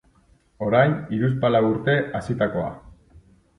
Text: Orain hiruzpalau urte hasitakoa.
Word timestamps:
Orain 0.67 0.95
hiruzpalau 1.17 1.63
urte 1.69 1.97
hasitakoa. 2.23 2.75